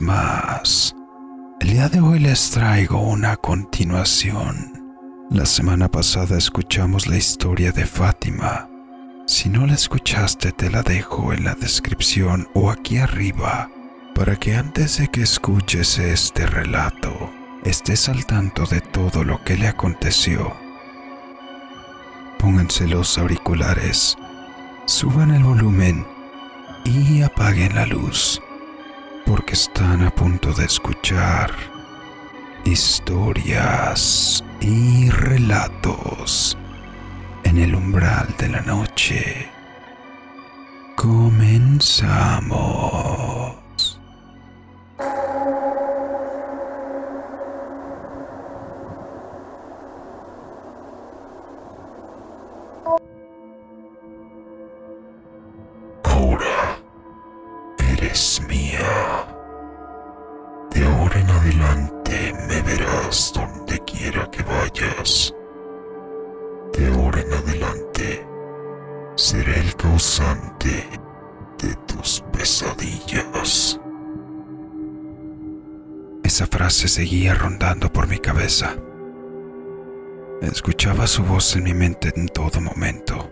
[0.00, 0.94] más.
[1.60, 4.72] El día de hoy les traigo una continuación.
[5.30, 8.68] La semana pasada escuchamos la historia de Fátima.
[9.26, 13.70] Si no la escuchaste te la dejo en la descripción o aquí arriba
[14.14, 17.30] para que antes de que escuches este relato
[17.64, 20.52] estés al tanto de todo lo que le aconteció.
[22.38, 24.16] Pónganse los auriculares,
[24.86, 26.06] suban el volumen
[26.84, 28.42] y apaguen la luz,
[29.26, 31.50] porque están a punto de escuchar
[32.64, 36.56] historias y relatos
[37.44, 39.48] en el umbral de la noche.
[40.96, 42.80] Comenzamos.
[76.70, 78.76] Se seguía rondando por mi cabeza.
[80.40, 83.30] Escuchaba su voz en mi mente en todo momento.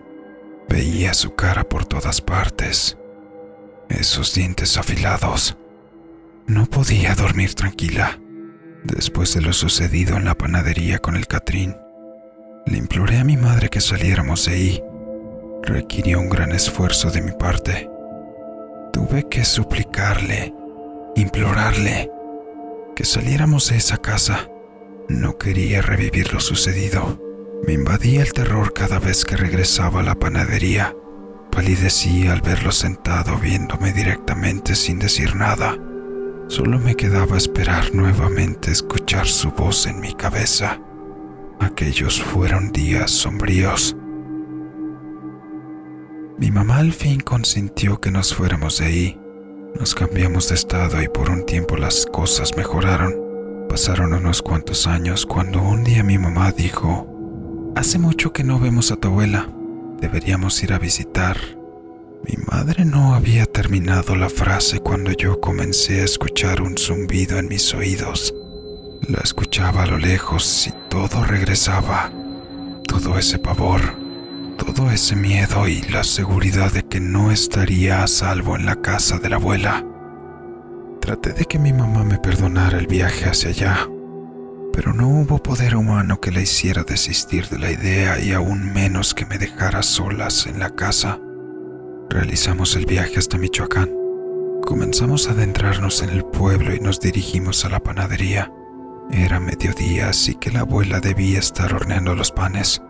[0.67, 2.97] Veía su cara por todas partes.
[3.89, 5.57] Esos dientes afilados.
[6.45, 8.19] No podía dormir tranquila.
[8.83, 11.75] Después de lo sucedido en la panadería con el Catrín,
[12.65, 14.83] le imploré a mi madre que saliéramos de ahí.
[15.63, 17.89] Requirió un gran esfuerzo de mi parte.
[18.93, 20.53] Tuve que suplicarle,
[21.15, 22.09] implorarle,
[22.95, 24.47] que saliéramos de esa casa.
[25.09, 27.19] No quería revivir lo sucedido.
[27.65, 30.95] Me invadía el terror cada vez que regresaba a la panadería.
[31.51, 35.75] Palidecía al verlo sentado viéndome directamente sin decir nada.
[36.49, 40.81] Solo me quedaba esperar nuevamente escuchar su voz en mi cabeza.
[41.59, 43.95] Aquellos fueron días sombríos.
[46.39, 49.21] Mi mamá al fin consintió que nos fuéramos de ahí.
[49.79, 53.13] Nos cambiamos de estado y por un tiempo las cosas mejoraron.
[53.69, 57.07] Pasaron unos cuantos años cuando un día mi mamá dijo,
[57.75, 59.47] Hace mucho que no vemos a tu abuela,
[60.01, 61.58] deberíamos ir a visitar.
[62.27, 67.47] Mi madre no había terminado la frase cuando yo comencé a escuchar un zumbido en
[67.47, 68.33] mis oídos.
[69.07, 72.11] La escuchaba a lo lejos y todo regresaba,
[72.87, 74.09] todo ese pavor
[74.59, 79.17] todo ese miedo y la seguridad de que no estaría a salvo en la casa
[79.17, 79.85] de la abuela.
[80.99, 83.89] Traté de que mi mamá me perdonara el viaje hacia allá,
[84.73, 89.13] pero no hubo poder humano que la hiciera desistir de la idea y aún menos
[89.13, 91.19] que me dejara solas en la casa.
[92.09, 93.91] Realizamos el viaje hasta Michoacán.
[94.63, 98.51] Comenzamos a adentrarnos en el pueblo y nos dirigimos a la panadería.
[99.11, 102.81] Era mediodía, así que la abuela debía estar horneando los panes.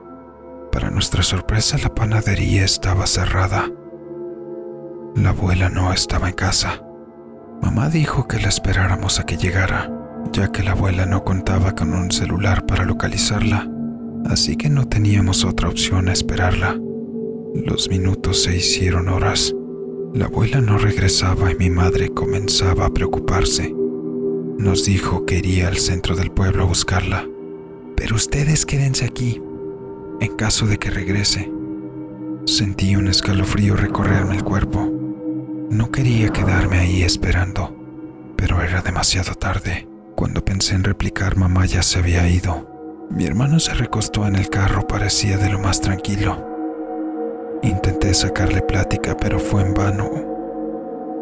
[0.71, 3.69] Para nuestra sorpresa, la panadería estaba cerrada.
[5.15, 6.81] La abuela no estaba en casa.
[7.61, 9.91] Mamá dijo que la esperáramos a que llegara,
[10.31, 13.69] ya que la abuela no contaba con un celular para localizarla,
[14.29, 16.77] así que no teníamos otra opción a esperarla.
[17.55, 19.55] Los minutos se hicieron horas.
[20.13, 23.73] La abuela no regresaba y mi madre comenzaba a preocuparse.
[24.57, 27.27] Nos dijo que iría al centro del pueblo a buscarla.
[27.95, 29.41] Pero ustedes quédense aquí,
[30.19, 31.51] en caso de que regrese.
[32.45, 34.87] Sentí un escalofrío recorrerme el cuerpo.
[35.71, 37.75] No quería quedarme ahí esperando,
[38.35, 39.87] pero era demasiado tarde.
[40.15, 43.07] Cuando pensé en replicar, mamá ya se había ido.
[43.09, 46.48] Mi hermano se recostó en el carro, parecía de lo más tranquilo.
[47.61, 50.09] Intenté sacarle plática, pero fue en vano.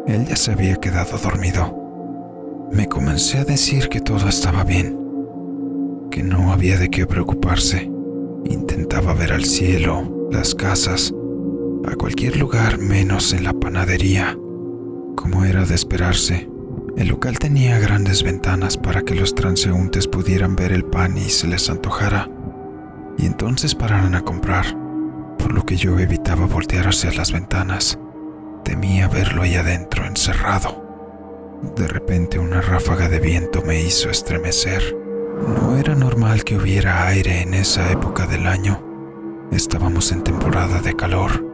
[0.06, 2.68] Él ya se había quedado dormido.
[2.72, 4.98] Me comencé a decir que todo estaba bien,
[6.10, 7.90] que no había de qué preocuparse.
[8.44, 11.12] Intentaba ver al cielo, las casas,
[11.84, 14.38] a cualquier lugar menos en la panadería.
[15.16, 16.48] Como era de esperarse,
[16.96, 21.48] el local tenía grandes ventanas para que los transeúntes pudieran ver el pan y se
[21.48, 22.28] les antojara,
[23.16, 24.66] y entonces pararan a comprar,
[25.38, 27.98] por lo que yo evitaba voltear hacia las ventanas.
[28.64, 30.84] Temía verlo ahí adentro, encerrado.
[31.76, 34.96] De repente una ráfaga de viento me hizo estremecer.
[35.46, 38.84] No era normal que hubiera aire en esa época del año.
[39.50, 41.44] Estábamos en temporada de calor.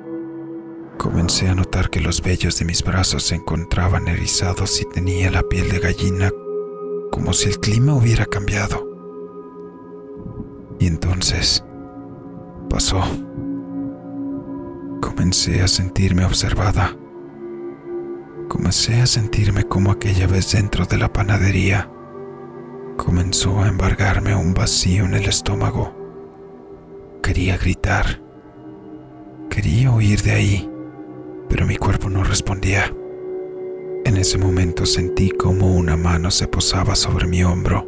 [0.99, 5.43] Comencé a notar que los vellos de mis brazos se encontraban erizados y tenía la
[5.43, 6.31] piel de gallina
[7.11, 8.89] como si el clima hubiera cambiado.
[10.81, 11.65] Y entonces
[12.69, 13.05] pasó.
[15.05, 16.97] Comencé a sentirme observada.
[18.49, 21.91] Comencé a sentirme como aquella vez dentro de la panadería.
[22.97, 25.95] Comenzó a embargarme un vacío en el estómago.
[27.23, 28.23] Quería gritar.
[29.51, 30.71] Quería huir de ahí,
[31.51, 32.91] pero mi cuerpo no respondía.
[34.07, 37.87] En ese momento sentí como una mano se posaba sobre mi hombro.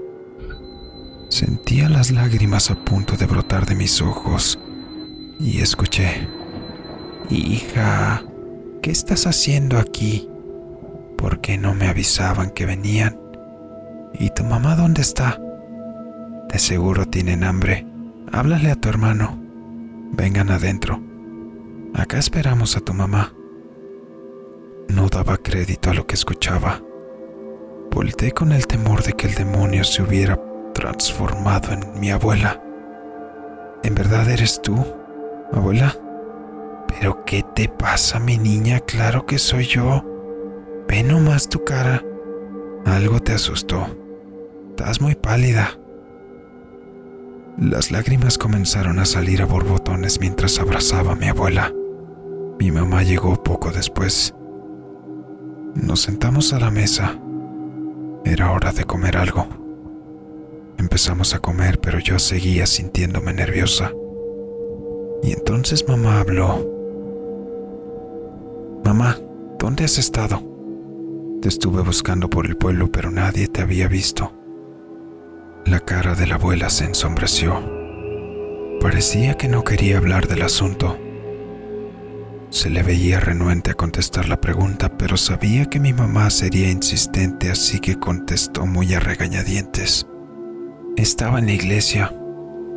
[1.30, 4.58] Sentía las lágrimas a punto de brotar de mis ojos
[5.40, 6.28] y escuché,
[7.28, 8.23] Hija,
[8.82, 10.31] ¿qué estás haciendo aquí?
[11.19, 13.19] ¿Por qué no me avisaban que venían?
[14.14, 15.40] ¿Y tu mamá dónde está?
[16.49, 17.84] De seguro tienen hambre.
[18.31, 19.43] Háblale a tu hermano.
[20.12, 21.02] Vengan adentro.
[21.94, 23.34] Acá esperamos a tu mamá.
[24.88, 26.81] No daba crédito a lo que escuchaba.
[27.90, 30.40] Volté con el temor de que el demonio se hubiera
[30.75, 32.62] transformado en mi abuela.
[33.82, 34.76] ¿En verdad eres tú,
[35.52, 35.96] abuela?
[36.88, 38.81] ¿Pero qué te pasa, mi niña?
[38.81, 40.05] Claro que soy yo.
[40.88, 42.03] Ve nomás tu cara.
[42.85, 43.87] Algo te asustó.
[44.71, 45.79] Estás muy pálida.
[47.59, 51.73] Las lágrimas comenzaron a salir a borbotones mientras abrazaba a mi abuela.
[52.59, 54.35] Mi mamá llegó poco después.
[55.75, 57.19] Nos sentamos a la mesa.
[58.25, 59.47] Era hora de comer algo.
[60.79, 63.91] Empezamos a comer, pero yo seguía sintiéndome nerviosa.
[65.23, 66.75] Y entonces mamá habló.
[68.87, 69.19] Mamá,
[69.59, 70.41] ¿dónde has estado?
[71.43, 74.33] Te estuve buscando por el pueblo, pero nadie te había visto.
[75.65, 77.69] La cara de la abuela se ensombreció.
[78.81, 80.97] Parecía que no quería hablar del asunto.
[82.50, 87.50] Se le veía renuente a contestar la pregunta, pero sabía que mi mamá sería insistente,
[87.50, 90.06] así que contestó muy a regañadientes.
[90.97, 92.15] Estaba en la iglesia,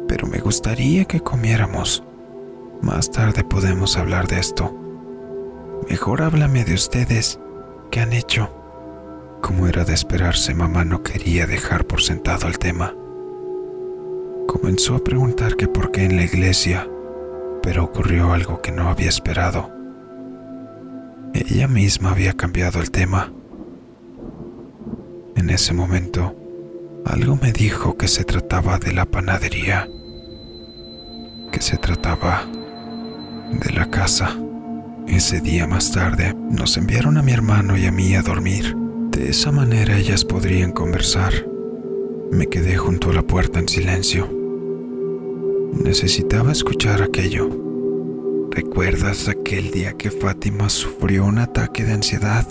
[0.07, 2.03] pero me gustaría que comiéramos.
[2.81, 4.78] Más tarde podemos hablar de esto.
[5.87, 7.39] Mejor háblame de ustedes.
[7.91, 8.49] ¿Qué han hecho?
[9.41, 12.95] Como era de esperarse, mamá no quería dejar por sentado el tema.
[14.47, 16.87] Comenzó a preguntar que por qué en la iglesia
[17.61, 19.69] pero ocurrió algo que no había esperado.
[21.33, 23.31] Ella misma había cambiado el tema.
[25.35, 26.35] En ese momento,
[27.05, 29.87] algo me dijo que se trataba de la panadería,
[31.51, 32.45] que se trataba
[33.51, 34.35] de la casa.
[35.09, 38.75] Ese día más tarde nos enviaron a mi hermano y a mí a dormir.
[39.09, 41.33] De esa manera ellas podrían conversar.
[42.31, 44.29] Me quedé junto a la puerta en silencio.
[45.73, 47.49] Necesitaba escuchar aquello.
[48.51, 52.45] ¿Recuerdas aquel día que Fátima sufrió un ataque de ansiedad?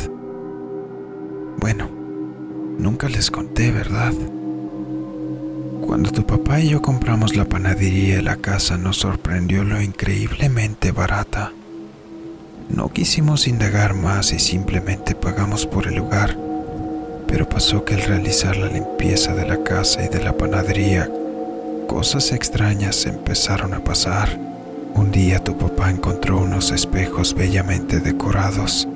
[1.60, 1.88] Bueno,
[2.76, 4.12] nunca les conté, ¿verdad?
[5.80, 10.90] Cuando tu papá y yo compramos la panadería y la casa nos sorprendió lo increíblemente
[10.90, 11.52] barata.
[12.68, 16.36] No quisimos indagar más y simplemente pagamos por el lugar,
[17.26, 21.10] pero pasó que al realizar la limpieza de la casa y de la panadería
[21.88, 24.38] cosas extrañas empezaron a pasar.
[24.94, 28.86] Un día tu papá encontró unos espejos bellamente decorados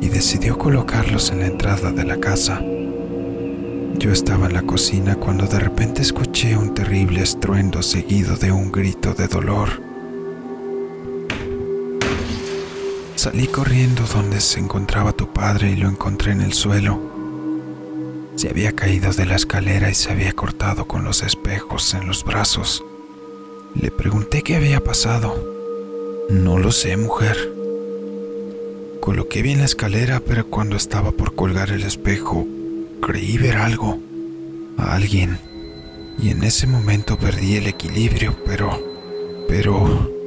[0.00, 2.60] y decidió colocarlos en la entrada de la casa.
[3.98, 8.72] Yo estaba en la cocina cuando de repente escuché un terrible estruendo seguido de un
[8.72, 9.87] grito de dolor.
[13.30, 16.98] Salí corriendo donde se encontraba tu padre y lo encontré en el suelo
[18.36, 22.24] se había caído de la escalera y se había cortado con los espejos en los
[22.24, 22.84] brazos.
[23.74, 25.34] Le pregunté qué había pasado.
[26.30, 27.36] No lo sé, mujer.
[29.00, 32.46] Coloqué bien la escalera, pero cuando estaba por colgar el espejo,
[33.02, 33.98] creí ver algo,
[34.76, 35.38] a alguien.
[36.18, 38.80] Y en ese momento perdí el equilibrio, pero...
[39.48, 40.17] pero...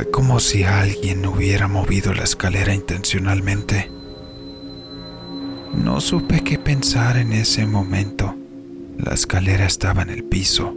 [0.00, 3.92] Fue como si alguien hubiera movido la escalera intencionalmente.
[5.74, 8.34] No supe qué pensar en ese momento.
[8.96, 10.74] La escalera estaba en el piso,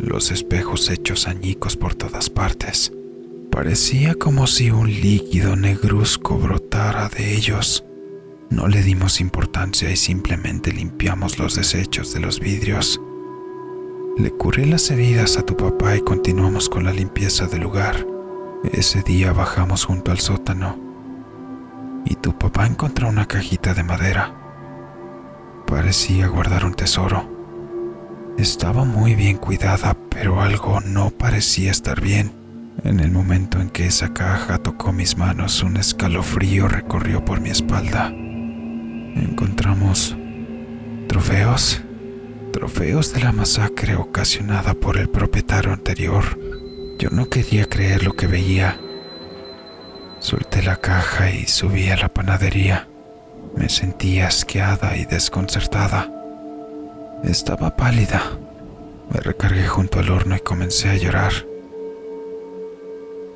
[0.00, 2.92] los espejos hechos añicos por todas partes.
[3.48, 7.84] Parecía como si un líquido negruzco brotara de ellos.
[8.48, 13.00] No le dimos importancia y simplemente limpiamos los desechos de los vidrios.
[14.16, 18.06] Le curé las heridas a tu papá y continuamos con la limpieza del lugar.
[18.72, 20.78] Ese día bajamos junto al sótano
[22.04, 24.34] y tu papá encontró una cajita de madera.
[25.66, 27.28] Parecía guardar un tesoro.
[28.36, 32.32] Estaba muy bien cuidada, pero algo no parecía estar bien.
[32.84, 37.50] En el momento en que esa caja tocó mis manos, un escalofrío recorrió por mi
[37.50, 38.08] espalda.
[38.08, 40.16] Encontramos
[41.06, 41.82] trofeos,
[42.50, 46.24] trofeos de la masacre ocasionada por el propietario anterior.
[46.98, 48.78] Yo no quería creer lo que veía.
[50.18, 52.88] Solté la caja y subí a la panadería.
[53.56, 56.10] Me sentía asqueada y desconcertada.
[57.24, 58.22] Estaba pálida.
[59.12, 61.32] Me recargué junto al horno y comencé a llorar.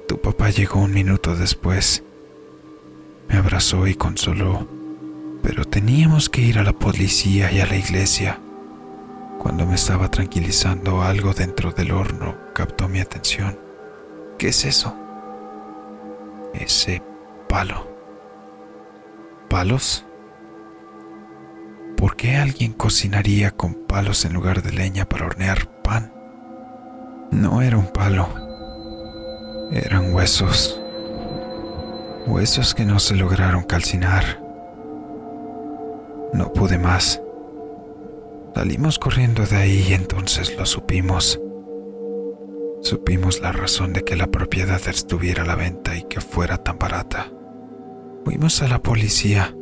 [0.06, 2.02] Tu papá llegó un minuto después.
[3.28, 4.68] Me abrazó y consoló,
[5.42, 8.38] pero teníamos que ir a la policía y a la iglesia.
[9.38, 13.58] Cuando me estaba tranquilizando, algo dentro del horno captó mi atención.
[14.38, 14.96] ¿Qué es eso?
[16.54, 17.02] Ese
[17.48, 17.86] palo.
[19.48, 20.06] ¿Palos?
[21.96, 26.12] ¿Por qué alguien cocinaría con palos en lugar de leña para hornear pan?
[27.30, 28.28] No era un palo.
[29.72, 30.80] Eran huesos.
[32.26, 34.42] Huesos que no se lograron calcinar.
[36.32, 37.20] No pude más.
[38.54, 41.40] Salimos corriendo de ahí y entonces lo supimos.
[42.82, 46.78] Supimos la razón de que la propiedad estuviera a la venta y que fuera tan
[46.78, 47.32] barata.
[48.25, 49.54] Fuimos a la policía.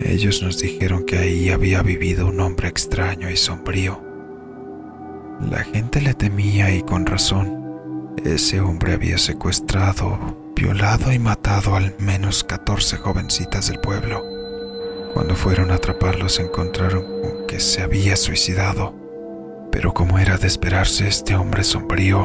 [0.00, 4.00] Ellos nos dijeron que ahí había vivido un hombre extraño y sombrío.
[5.50, 8.14] La gente le temía y con razón.
[8.24, 14.33] Ese hombre había secuestrado, violado y matado al menos 14 jovencitas del pueblo.
[15.14, 18.94] Cuando fueron a atraparlos encontraron que se había suicidado.
[19.70, 22.18] Pero como era de esperarse, este hombre sombrío,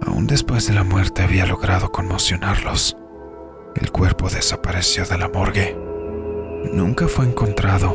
[0.00, 2.96] aún después de la muerte había logrado conmocionarlos.
[3.76, 5.76] El cuerpo desapareció de la morgue.
[6.72, 7.94] Nunca fue encontrado.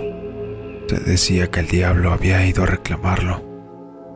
[0.88, 3.44] Se decía que el diablo había ido a reclamarlo.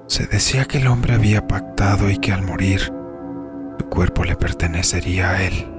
[0.06, 2.82] Se decía que el hombre había pactado y que al morir,
[3.80, 5.77] su cuerpo le pertenecería a él.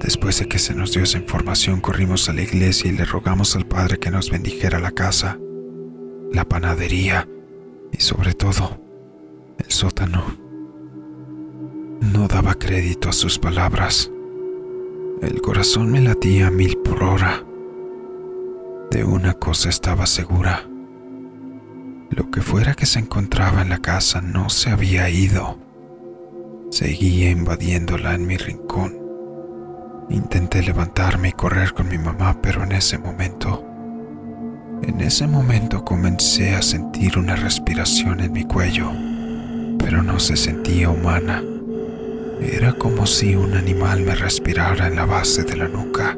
[0.00, 3.54] Después de que se nos dio esa información, corrimos a la iglesia y le rogamos
[3.54, 5.38] al Padre que nos bendijera la casa,
[6.32, 7.28] la panadería
[7.92, 8.80] y sobre todo
[9.58, 10.24] el sótano.
[12.00, 14.10] No daba crédito a sus palabras.
[15.20, 17.44] El corazón me latía a mil por hora.
[18.90, 20.66] De una cosa estaba segura.
[22.08, 25.58] Lo que fuera que se encontraba en la casa no se había ido.
[26.70, 28.99] Seguía invadiéndola en mi rincón.
[30.10, 33.64] Intenté levantarme y correr con mi mamá, pero en ese momento,
[34.82, 38.90] en ese momento comencé a sentir una respiración en mi cuello,
[39.78, 41.44] pero no se sentía humana.
[42.40, 46.16] Era como si un animal me respirara en la base de la nuca.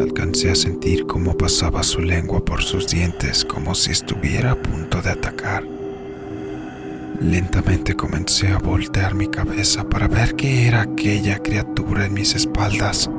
[0.00, 5.02] Alcancé a sentir cómo pasaba su lengua por sus dientes como si estuviera a punto
[5.02, 5.75] de atacar.
[7.20, 13.10] Lentamente comencé a voltear mi cabeza para ver qué era aquella criatura en mis espaldas,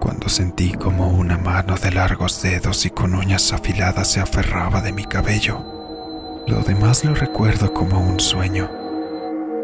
[0.00, 4.92] cuando sentí como una mano de largos dedos y con uñas afiladas se aferraba de
[4.92, 5.62] mi cabello.
[6.48, 8.68] Lo demás lo recuerdo como un sueño.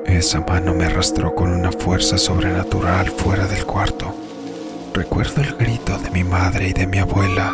[0.06, 4.14] Esa mano me arrastró con una fuerza sobrenatural fuera del cuarto.
[4.94, 7.52] Recuerdo el grito de mi madre y de mi abuela,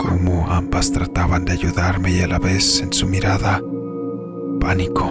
[0.00, 3.60] como ambas trataban de ayudarme y a la vez en su mirada
[4.58, 5.04] pánico.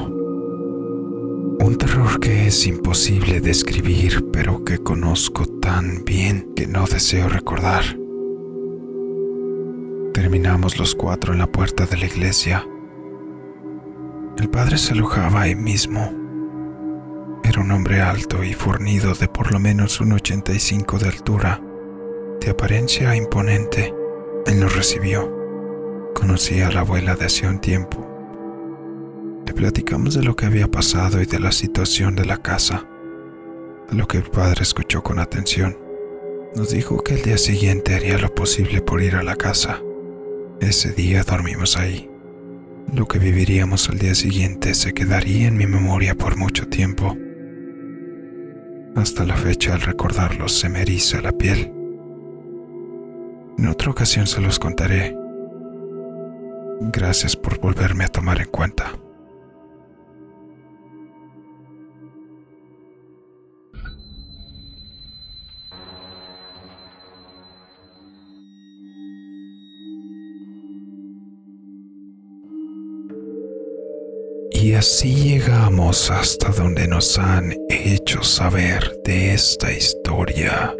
[1.59, 7.83] Un terror que es imposible describir, pero que conozco tan bien que no deseo recordar.
[10.13, 12.67] Terminamos los cuatro en la puerta de la iglesia.
[14.37, 16.11] El padre se alojaba ahí mismo.
[17.43, 21.61] Era un hombre alto y fornido de por lo menos un 85 de altura,
[22.41, 23.93] de apariencia imponente.
[24.45, 25.31] Él nos recibió.
[26.13, 28.04] Conocí a la abuela de hace un tiempo
[29.45, 32.87] le platicamos de lo que había pasado y de la situación de la casa,
[33.89, 35.77] a lo que el padre escuchó con atención.
[36.55, 39.81] Nos dijo que el día siguiente haría lo posible por ir a la casa.
[40.61, 42.09] Ese día dormimos ahí.
[42.93, 47.17] Lo que viviríamos al día siguiente se quedaría en mi memoria por mucho tiempo.
[48.95, 51.73] Hasta la fecha al recordarlo se me eriza la piel.
[53.57, 55.15] En otra ocasión se los contaré.
[56.79, 58.93] Gracias por volverme a tomar en cuenta.
[74.65, 80.73] Y así llegamos hasta donde nos han hecho saber de esta historia.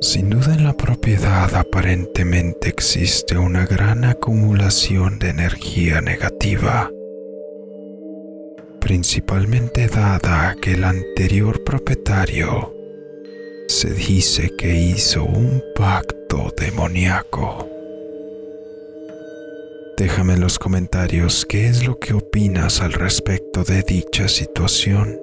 [0.00, 6.90] Sin duda en la propiedad aparentemente existe una gran acumulación de energía negativa,
[8.80, 12.74] principalmente dada que el anterior propietario
[13.68, 17.79] se dice que hizo un pacto demoníaco.
[20.00, 25.20] Déjame en los comentarios qué es lo que opinas al respecto de dicha situación.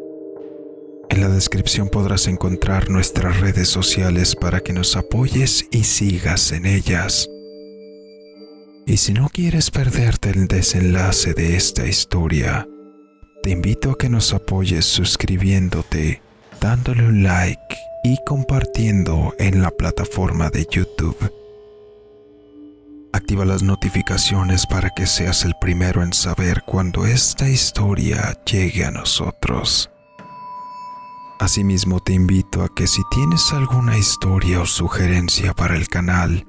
[1.10, 6.68] En la descripción podrás encontrar nuestras redes sociales para que nos apoyes y sigas en
[6.68, 7.28] ellas.
[8.86, 12.68] Y si no quieres perderte el desenlace de esta historia,
[13.42, 16.22] te invito a que nos apoyes suscribiéndote,
[16.62, 21.47] dándole un like y compartiendo en la plataforma de YouTube.
[23.18, 28.92] Activa las notificaciones para que seas el primero en saber cuando esta historia llegue a
[28.92, 29.90] nosotros.
[31.40, 36.46] Asimismo te invito a que si tienes alguna historia o sugerencia para el canal,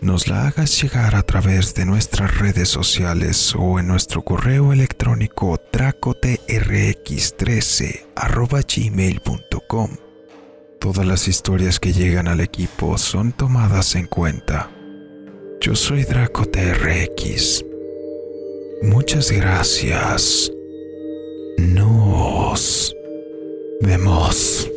[0.00, 5.60] nos la hagas llegar a través de nuestras redes sociales o en nuestro correo electrónico
[5.70, 8.06] dracotrx13
[10.80, 14.70] Todas las historias que llegan al equipo son tomadas en cuenta.
[15.60, 17.64] Yo soy DracoTRX.
[18.82, 20.52] Muchas gracias.
[21.58, 22.94] Nos
[23.80, 24.70] vemos.